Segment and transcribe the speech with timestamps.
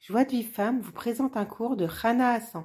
[0.00, 2.62] Joie de Vive Femme vous présente un cours de Rana Hassan.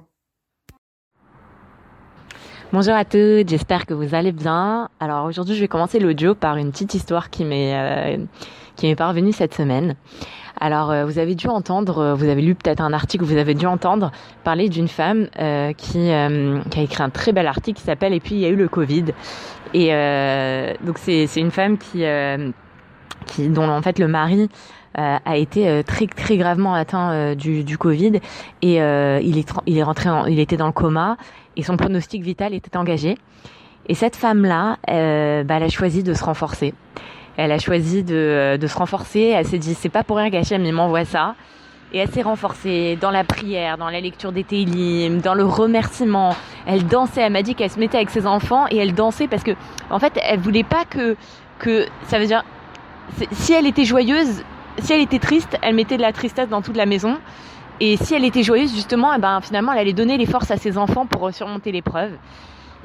[2.72, 4.88] Bonjour à toutes, j'espère que vous allez bien.
[5.00, 8.24] Alors aujourd'hui, je vais commencer l'audio par une petite histoire qui m'est euh,
[8.76, 9.96] qui m'est parvenue cette semaine.
[10.60, 13.54] Alors euh, vous avez dû entendre, euh, vous avez lu peut-être un article, vous avez
[13.54, 14.12] dû entendre
[14.44, 15.26] parler d'une femme
[15.76, 18.48] qui, qui a écrit un très bel article qui s'appelle Et puis il y a
[18.48, 19.06] eu le Covid.
[19.74, 19.88] Et
[20.86, 22.04] donc c'est une femme qui
[23.26, 24.48] qui dont en fait le mari
[24.94, 28.20] a été euh, très très gravement atteint euh, du, du Covid
[28.62, 31.16] et il est il est rentré en, il était dans le coma
[31.56, 33.16] et son pronostic vital était engagé.
[33.86, 36.72] Et cette femme-là, bah, elle a choisi de se renforcer.
[37.36, 39.32] Elle a choisi de, de se renforcer.
[39.34, 41.34] Elle s'est dit, c'est pas pour rien qu'Hachem il m'envoie ça.
[41.92, 46.34] Et elle s'est renforcée dans la prière, dans la lecture des Télim, dans le remerciement.
[46.66, 47.20] Elle dansait.
[47.20, 49.52] Elle m'a dit qu'elle se mettait avec ses enfants et elle dansait parce que,
[49.90, 51.16] en fait, elle voulait pas que
[51.58, 52.42] que ça veut dire
[53.32, 54.42] si elle était joyeuse,
[54.78, 57.18] si elle était triste, elle mettait de la tristesse dans toute la maison.
[57.80, 60.56] Et si elle était joyeuse, justement, eh ben, finalement, elle allait donner les forces à
[60.56, 62.12] ses enfants pour surmonter l'épreuve.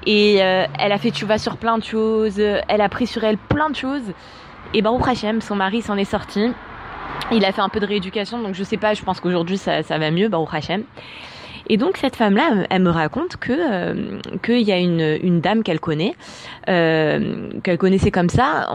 [0.06, 3.24] Et euh, elle a fait tu vas sur plein de choses, elle a pris sur
[3.24, 4.14] elle plein de choses.
[4.74, 6.52] Et ben, au Hachem, son mari s'en est sorti.
[7.32, 9.84] Il a fait un peu de rééducation, donc je sais pas, je pense qu'aujourd'hui ça,
[9.84, 10.84] ça va mieux, bah, au Hachem.
[11.70, 15.80] Et donc cette femme-là, elle me raconte que euh, qu'il y a une, dame qu'elle
[15.80, 16.16] connaît,
[16.68, 18.68] euh, qu'elle connaissait comme ça,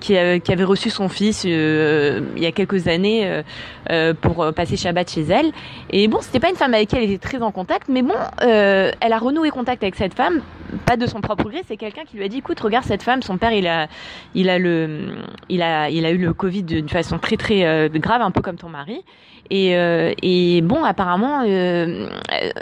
[0.00, 3.42] qui, avait reçu son fils euh, il y a quelques années euh,
[3.90, 5.52] euh, pour passer Shabbat chez elle.
[5.90, 8.14] Et bon, c'était pas une femme avec qui elle était très en contact, mais bon,
[8.40, 10.40] elle a renoué contact avec cette femme,
[10.86, 13.22] pas de son propre gré, c'est quelqu'un qui lui a dit, écoute, regarde cette femme,
[13.22, 13.88] son père, il a,
[14.34, 15.16] il a le,
[15.48, 18.56] il a, il a eu le Covid d'une façon très très grave, un peu comme
[18.56, 19.02] ton mari.
[19.50, 22.08] Et bon, apparemment euh,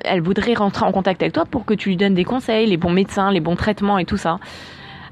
[0.04, 2.76] elle voudrait rentrer en contact avec toi pour que tu lui donnes des conseils, les
[2.76, 4.38] bons médecins, les bons traitements et tout ça.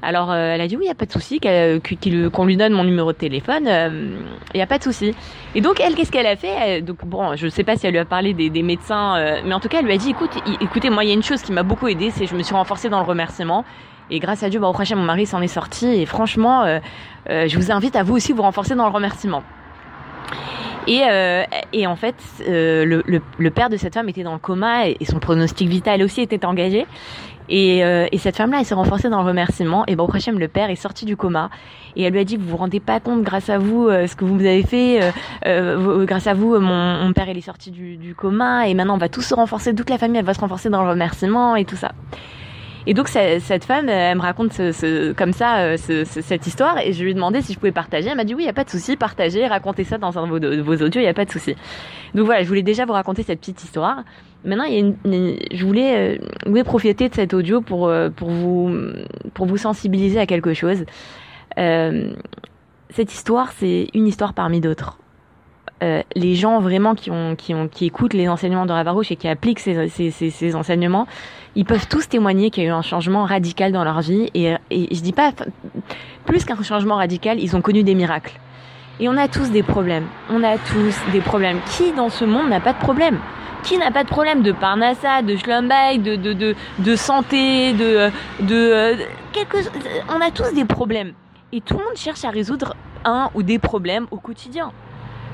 [0.01, 2.71] Alors euh, elle a dit oui, il y a pas de souci, qu'on lui donne
[2.71, 4.17] mon numéro de téléphone, il euh,
[4.55, 5.13] y a pas de souci.
[5.55, 6.81] Et donc elle, qu'est-ce qu'elle a fait?
[6.81, 9.67] Donc bon, je sais pas si elle lui a parlé des, médecins, mais en tout
[9.67, 10.31] cas elle lui a dit écoute,
[10.61, 12.55] écoutez, moi il y a une chose qui m'a beaucoup aidé, c'est je me suis
[12.55, 13.65] renforcée dans le remerciement.
[14.11, 15.85] Et grâce à Dieu, bah, au prochain, mon mari s'en est sorti.
[15.85, 16.79] Et franchement,
[17.27, 19.43] je vous invite à vous aussi vous renforcer dans le remerciement.
[20.89, 22.15] Et, euh, et en fait,
[22.47, 25.69] euh, le, le, le, père de cette femme était dans le coma et, son pronostic
[25.69, 26.87] vital aussi était engagé.
[27.47, 29.83] Et, euh, et cette femme-là, elle s'est renforcée dans le remerciement.
[29.85, 31.51] Et bon, au le père est sorti du coma.
[31.95, 34.15] Et elle lui a dit, vous vous rendez pas compte, grâce à vous, euh, ce
[34.15, 35.11] que vous avez fait, euh,
[35.45, 38.67] euh, grâce à vous, mon, mon, père, il est sorti du, du coma.
[38.67, 40.81] Et maintenant, on va tous se renforcer, toute la famille, elle va se renforcer dans
[40.83, 41.91] le remerciement et tout ça.
[42.87, 46.93] Et donc cette femme, elle me raconte ce, comme ça euh, ce, cette histoire et
[46.93, 48.09] je lui ai demandé si je pouvais partager.
[48.09, 50.27] Elle m'a dit oui, il y a pas de souci, partagez, racontez ça dans un
[50.39, 51.55] de vos, vos audios, il y a pas de souci.
[52.15, 54.03] Donc voilà, je voulais déjà vous raconter cette petite histoire.
[54.45, 58.09] Maintenant, il y a une, je voulais, euh, voulais profiter de cet audio pour euh,
[58.09, 58.71] pour vous
[59.33, 60.85] pour vous sensibiliser à quelque chose.
[61.57, 62.13] Euh,
[62.89, 64.98] cette histoire, c'est une histoire parmi d'autres.
[65.81, 71.07] Euh, les gens vraiment qui écoutent les enseignements de Ravarouche et qui appliquent ces, enseignements,
[71.55, 74.55] ils peuvent tous témoigner qu'il y a eu un changement radical dans leur vie et,
[74.71, 75.31] et je dis pas
[76.25, 78.33] plus qu'un changement radical, ils ont connu des miracles.
[78.99, 80.07] Et on a tous des problèmes.
[80.29, 81.59] On a tous des problèmes.
[81.71, 83.17] Qui dans ce monde n'a pas de problème?
[83.63, 88.11] Qui n'a pas de problème de parnassa, de schlumbay, de, de, de, de santé, de,
[88.51, 88.95] euh.
[90.09, 91.13] On a tous des problèmes.
[91.51, 92.75] Et tout le monde cherche à résoudre
[93.05, 94.71] un ou des problèmes au quotidien.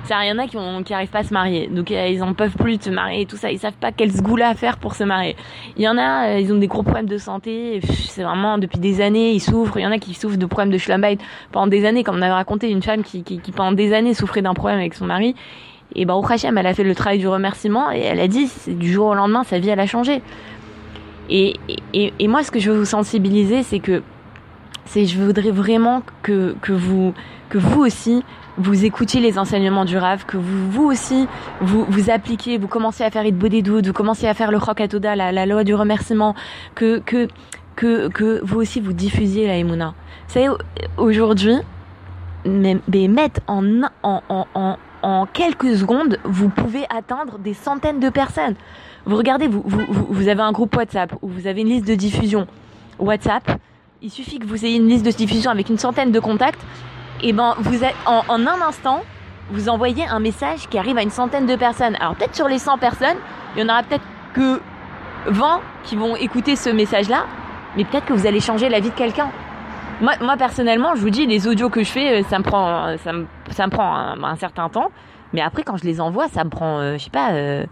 [0.08, 1.68] Ça, il y en a qui, ont, qui arrivent pas à se marier.
[1.68, 3.52] Donc, euh, ils en peuvent plus de se marier et tout ça.
[3.52, 4.12] Ils savent pas quel
[4.44, 5.36] à faire pour se marier.
[5.78, 7.80] Il y en a, euh, ils ont des gros problèmes de santé.
[7.82, 9.78] C'est vraiment, depuis des années, ils souffrent.
[9.80, 11.18] Il y en a qui souffrent de problèmes de schlambait
[11.52, 12.04] pendant des années.
[12.04, 13.24] Comme on avait raconté, une femme qui,
[13.56, 15.34] pendant des années souffrait d'un problème avec son mari.
[15.96, 18.52] Et ben, au Hachem, elle a fait le travail du remerciement et elle a dit,
[18.68, 20.22] du jour au lendemain, sa vie, elle a changé.
[21.32, 21.56] Et,
[21.94, 24.04] et moi, ce que je veux vous sensibiliser, c'est que
[24.86, 27.14] c'est je voudrais vraiment que, que vous
[27.50, 28.24] que vous aussi
[28.58, 31.28] vous écoutiez les enseignements du Rav, que vous, vous aussi,
[31.62, 34.60] vous, vous appliquez, vous commencez à faire Idbo des doutes, vous commencez à faire le
[34.60, 36.36] Chok Atoda, la, la loi du remerciement,
[36.74, 37.28] que, que,
[37.76, 39.94] que, que vous aussi vous diffusiez la Emouna.
[40.28, 40.48] Vous savez,
[40.98, 41.58] aujourd'hui,
[42.46, 48.10] mais, mais mettre en, en, en, en, quelques secondes, vous pouvez atteindre des centaines de
[48.10, 48.56] personnes.
[49.06, 51.96] Vous regardez, vous, vous, vous avez un groupe WhatsApp ou vous avez une liste de
[51.96, 52.48] diffusion
[53.00, 53.60] WhatsApp.
[54.06, 56.62] Il suffit que vous ayez une liste de diffusion avec une centaine de contacts
[57.24, 59.02] et ben vous êtes, en, un instant,
[59.50, 61.96] vous envoyez un message qui arrive à une centaine de personnes.
[62.00, 63.18] Alors peut-être sur les 100 personnes,
[63.56, 64.04] il y en aura peut-être
[64.36, 64.62] que
[65.26, 67.26] 20 qui vont écouter ce message-là,
[67.76, 69.32] mais peut-être que vous allez changer la vie de quelqu'un.
[70.02, 72.96] Moi, moi personnellement, je vous dis, les audios que je fais, euh, ça me prend,
[73.04, 74.92] ça me, ça me prend un, certain temps,
[75.34, 77.32] mais après quand je les envoie, ça me prend, euh, je sais pas.
[77.32, 77.66] Euh,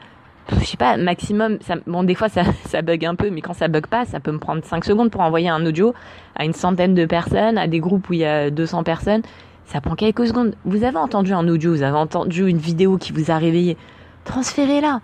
[0.49, 3.53] je sais pas, maximum, ça, bon, des fois ça, ça bug un peu, mais quand
[3.53, 5.93] ça bug pas, ça peut me prendre 5 secondes pour envoyer un audio
[6.35, 9.21] à une centaine de personnes, à des groupes où il y a 200 personnes.
[9.65, 10.55] Ça prend quelques secondes.
[10.65, 13.77] Vous avez entendu un audio, vous avez entendu une vidéo qui vous a réveillé.
[14.25, 14.99] Transférez-la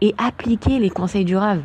[0.00, 1.60] et appliquez les conseils du Rav.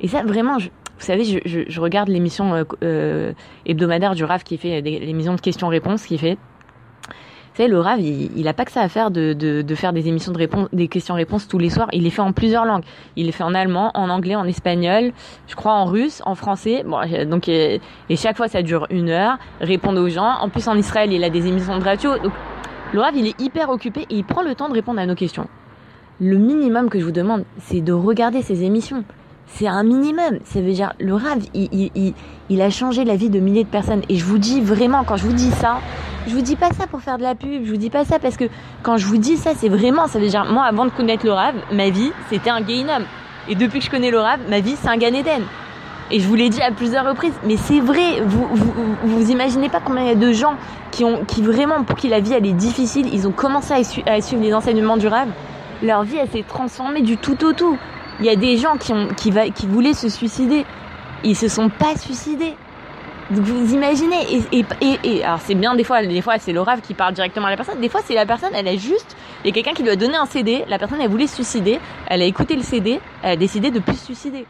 [0.00, 0.68] Et ça, vraiment, vous
[0.98, 3.32] savez, je, regarde l'émission euh, euh,
[3.66, 6.38] hebdomadaire du Rav qui fait l'émission de questions-réponses qui fait
[7.68, 10.38] le Rav, il n'a pas que ça à faire de, de, faire des émissions de
[10.38, 11.88] réponse, des questions-réponses tous les soirs.
[11.92, 12.84] Il les fait en plusieurs langues.
[13.16, 15.12] Il les fait en allemand, en anglais, en espagnol,
[15.46, 16.84] je crois en russe, en français.
[16.86, 17.80] Bon, donc et,
[18.16, 19.38] chaque fois ça dure une heure.
[19.60, 20.38] Répondre aux gens.
[20.40, 22.18] En plus en Israël, il a des émissions de radio.
[22.18, 22.32] Donc
[22.92, 25.14] le Rav, il est hyper occupé et il prend le temps de répondre à nos
[25.14, 25.46] questions.
[26.20, 29.04] Le minimum que je vous demande, c'est de regarder ces émissions.
[29.46, 30.38] C'est un minimum.
[30.44, 32.14] Ça veut dire, le Rav, il, il,
[32.48, 34.02] il, a changé la vie de milliers de personnes.
[34.08, 35.78] Et je vous dis vraiment, quand je vous dis ça,
[36.26, 38.18] je vous dis pas ça pour faire de la pub, je vous dis pas ça
[38.18, 38.44] parce que
[38.82, 41.32] quand je vous dis ça, c'est vraiment, ça veut dire, moi, avant de connaître le
[41.32, 43.04] rave, ma vie, c'était un homme.
[43.48, 45.12] Et depuis que je connais le rave, ma vie, c'est un Gan
[46.10, 48.72] Et je vous l'ai dit à plusieurs reprises, mais c'est vrai, vous, vous,
[49.02, 50.54] vous, imaginez pas combien il y a de gens
[50.90, 54.20] qui ont, qui vraiment, pour qui la vie, elle est difficile, ils ont commencé à,
[54.20, 55.28] suivre les enseignements du rave,
[55.82, 57.78] leur vie, elle s'est transformée du tout au tout.
[58.20, 60.66] Il y a des gens qui ont, qui va, qui voulaient se suicider.
[61.24, 62.54] Ils se sont pas suicidés.
[63.30, 64.16] Vous imaginez
[64.50, 67.14] et, et, et, alors c'est bien des fois, des fois c'est le rave qui parle
[67.14, 67.80] directement à la personne.
[67.80, 69.96] Des fois c'est la personne, elle a juste, il y a quelqu'un qui lui a
[69.96, 70.64] donné un CD.
[70.68, 71.78] La personne elle voulait se suicider,
[72.08, 74.46] elle a écouté le CD, elle a décidé de plus se suicider.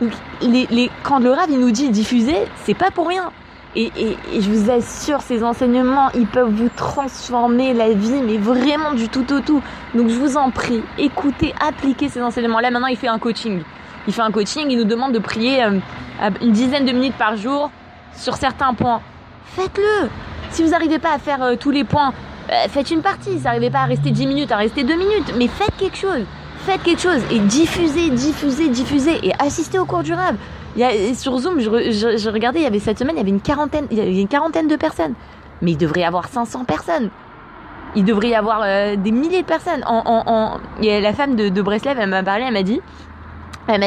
[0.00, 0.10] Donc
[0.42, 2.34] les, les, quand le rave il nous dit diffuser,
[2.64, 3.30] c'est pas pour rien.
[3.76, 8.36] Et, et, et, je vous assure, ces enseignements, ils peuvent vous transformer la vie, mais
[8.36, 9.62] vraiment du tout au tout.
[9.94, 12.60] Donc je vous en prie, écoutez, appliquez ces enseignements.
[12.60, 13.62] Là maintenant, il fait un coaching.
[14.06, 15.78] Il fait un coaching, il nous demande de prier euh,
[16.40, 17.70] une dizaine de minutes par jour
[18.16, 19.00] sur certains points,
[19.44, 20.08] faites-le.
[20.50, 22.12] Si vous n'arrivez pas à faire euh, tous les points,
[22.50, 23.30] euh, faites une partie.
[23.30, 25.96] Si vous n'arrivez pas à rester 10 minutes, à rester 2 minutes, mais faites quelque
[25.96, 26.24] chose.
[26.58, 30.36] Faites quelque chose et diffusez, diffusez, diffusez et assistez au cours du rêve.
[31.14, 33.98] Sur Zoom, je, regardais, il y avait cette semaine, il y avait une quarantaine, il
[33.98, 35.14] y avait une quarantaine de personnes.
[35.62, 37.10] Mais il devrait y avoir 500 personnes.
[37.96, 39.84] Il devrait y avoir euh, des milliers de personnes.
[39.86, 42.80] En, en, la femme de, de Breslev, elle m'a parlé, elle m'a dit,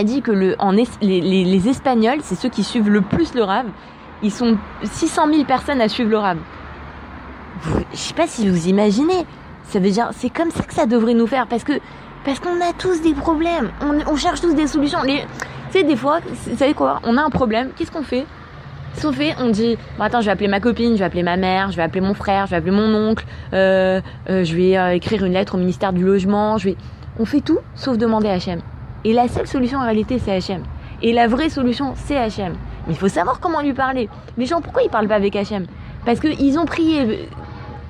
[0.05, 0.55] dit que le,
[1.01, 3.67] les, Espagnols, c'est ceux qui suivent le plus le rave
[4.23, 6.37] ils sont 600 000 personnes à suivre le rab.
[7.91, 9.25] Je sais pas si vous imaginez.
[9.63, 11.73] Ça veut dire, c'est comme ça que ça devrait nous faire parce que
[12.23, 13.71] parce qu'on a tous des problèmes.
[13.81, 14.99] On, cherche tous des solutions.
[15.05, 15.17] Tu
[15.71, 16.99] sais, des fois, vous savez quoi?
[17.03, 17.69] On a un problème.
[17.75, 18.25] Qu'est-ce qu'on fait?
[19.01, 21.37] Qu'on fait On dit, bon, attends, je vais appeler ma copine, je vais appeler ma
[21.37, 24.77] mère, je vais appeler mon frère, je vais appeler mon oncle, euh, euh, je vais
[24.77, 26.57] euh, écrire une lettre au ministère du logement.
[26.57, 26.77] Je vais,
[27.17, 28.59] on fait tout sauf demander HM.
[29.05, 30.63] Et la seule solution en réalité, c'est HM.
[31.01, 32.55] Et la vraie solution, c'est HM.
[32.89, 34.09] Il faut savoir comment lui parler.
[34.37, 35.65] Les gens, pourquoi ils parlent pas avec Hachem
[36.05, 37.15] Parce qu'ils ont prié euh,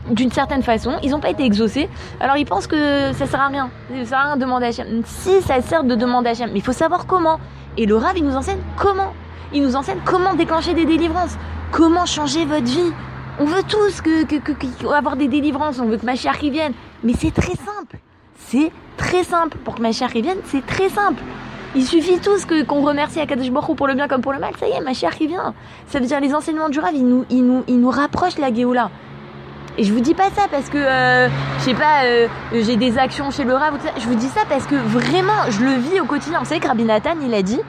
[0.10, 1.90] d'une certaine façon, ils n'ont pas été exaucés,
[2.20, 3.70] alors ils pensent que ça sert à rien.
[4.00, 5.02] Ça sert à rien de demander à Hachem.
[5.06, 7.40] Si, ça sert de demander à Hachem, mais il faut savoir comment.
[7.78, 9.14] Et le Rav, il nous enseigne comment.
[9.54, 11.38] Il nous enseigne comment déclencher des délivrances,
[11.72, 12.92] comment changer votre vie.
[13.40, 14.02] On veut tous
[14.92, 16.74] avoir des délivrances, on veut que ma chère vienne.
[17.04, 17.98] Mais c'est très simple.
[18.36, 19.58] C'est très simple.
[19.64, 21.22] Pour que ma chère vienne, c'est très simple.
[21.76, 24.52] Il suffit tous que qu'on remercie Akadosh Baruch pour le bien comme pour le mal.
[24.60, 25.54] Ça y est, ma chère qui vient.
[25.88, 28.54] Ça veut dire les enseignements du Rav, ils nous, ils nous, ils nous rapprochent la
[28.54, 28.90] Géoula.
[29.78, 31.30] Et je vous dis pas ça parce que, euh,
[31.60, 33.92] je sais pas, euh, j'ai des actions chez le Rav ou tout ça.
[33.98, 36.40] Je vous dis ça parce que vraiment, je le vis au quotidien.
[36.40, 37.60] Vous savez que Rabbi Nathan, il a dit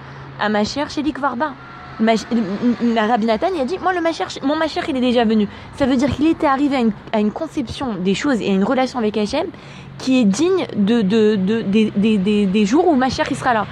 [0.40, 1.52] à ma chère Chélik Varba.
[2.00, 5.48] Ma, Rabbi Nathan, il a dit, moi, le Macher, mon Macher, il est déjà venu.
[5.76, 8.52] Ça veut dire qu'il était arrivé à une, à une, conception des choses et à
[8.52, 9.46] une relation avec Hachem
[9.98, 11.62] qui est digne de, de, de,
[12.46, 13.66] des, jours où Macher, il sera là.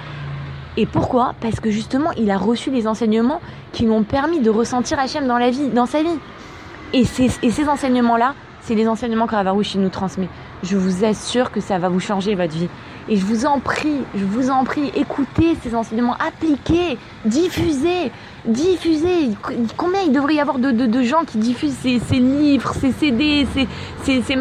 [0.75, 1.35] Et pourquoi?
[1.41, 3.41] Parce que justement, il a reçu les enseignements
[3.71, 6.19] qui lui ont permis de ressentir Hachem dans la vie, dans sa vie.
[6.93, 10.27] Et, et ces enseignements-là, c'est les enseignements que Ravarouche nous transmet.
[10.63, 12.69] Je vous assure que ça va vous changer votre vie.
[13.09, 18.11] Et je vous en prie, je vous en prie, écoutez ces enseignements, appliquez, diffusez,
[18.45, 19.29] diffusez.
[19.77, 23.47] Combien il devrait y avoir de, de, gens qui diffusent ces, ces, livres, ces CD,
[23.53, 23.67] ces,
[24.03, 24.35] ces, ces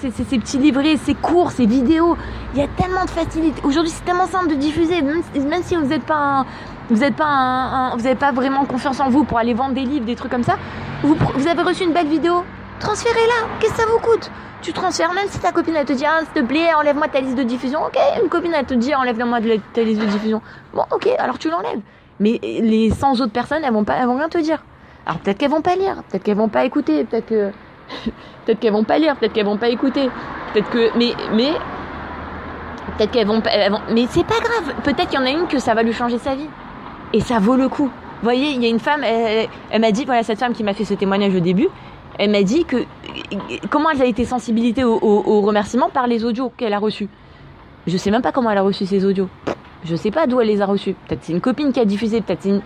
[0.00, 2.16] ces, ces, petits livrets, ces cours, ces vidéos?
[2.54, 3.60] Il y a tellement de facilité.
[3.62, 6.46] Aujourd'hui, c'est tellement simple de diffuser, même, même si vous n'êtes pas un,
[6.88, 9.84] vous n'êtes pas un, vous n'avez pas vraiment confiance en vous pour aller vendre des
[9.84, 10.56] livres, des trucs comme ça.
[11.02, 12.42] Vous avez reçu une belle vidéo,
[12.78, 13.48] transférez-la.
[13.60, 14.30] Qu'est-ce que ça vous coûte?
[14.60, 17.20] Tu transfères, même si ta copine elle te dit ah, s'il te plaît, enlève-moi ta
[17.20, 17.84] liste de diffusion.
[17.84, 19.38] Ok, une copine elle te dit enlève-moi
[19.72, 20.42] ta liste de diffusion.
[20.74, 21.80] Bon, ok, alors tu l'enlèves.
[22.20, 24.64] Mais les 100 autres personnes, elles vont pas, elles vont rien te dire.
[25.06, 27.50] Alors peut-être qu'elles vont pas lire, peut-être qu'elles vont pas écouter, peut-être que,
[28.44, 30.10] peut-être qu'elles vont pas lire, peut-être qu'elles vont pas écouter,
[30.52, 31.52] peut-être que, mais, mais,
[32.96, 34.74] peut-être qu'elles vont, elles mais c'est pas grave.
[34.82, 36.48] Peut-être qu'il y en a une que ça va lui changer sa vie,
[37.12, 37.86] et ça vaut le coup.
[38.20, 40.74] Vous voyez, il y a une femme, elle m'a dit, voilà, cette femme qui m'a
[40.74, 41.68] fait ce témoignage au début,
[42.18, 42.84] elle m'a dit que
[43.70, 47.08] comment elle a été sensibilisée au, au, remerciement par les audios qu'elle a reçus.
[47.86, 49.28] Je sais même pas comment elle a reçu ces audios.
[49.84, 50.94] Je sais pas d'où elle les a reçus.
[51.06, 52.60] Peut-être c'est une copine qui a diffusé, peut-être c'est une...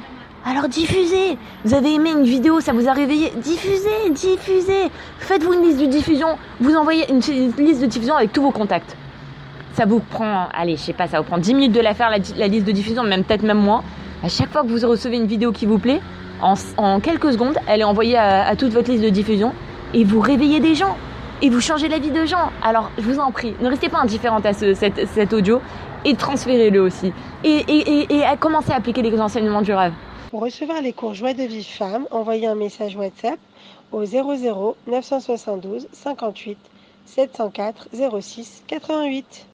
[0.45, 5.63] Alors diffusez Vous avez aimé une vidéo, ça vous a réveillé Diffusez, diffusez Faites-vous une
[5.63, 8.97] liste de diffusion, vous envoyez une, liste de diffusion avec tous vos contacts.
[9.75, 12.11] Ça vous prend, allez, je sais pas, ça vous prend 10 minutes de la faire,
[12.11, 13.85] la, liste de diffusion, même peut-être même moins.
[14.23, 16.01] À chaque fois que vous recevez une vidéo qui vous plaît,
[16.43, 19.53] en, quelques secondes, elle est envoyée à, toute votre liste de diffusion
[19.95, 20.97] et vous réveillez des gens
[21.41, 22.51] et vous changez la vie de gens.
[22.63, 25.61] Alors, je vous en prie, ne restez pas indifférente à ce, cet, audio
[26.05, 27.13] et transférez-le aussi.
[27.45, 29.93] Et, et, et, à commencer à appliquer les enseignements du rêve.
[30.31, 33.39] Pour recevoir les cours Joie de vie femme, envoyez un message WhatsApp
[33.93, 36.59] au 00 972 58
[37.07, 37.89] 704
[38.21, 39.47] 06 88.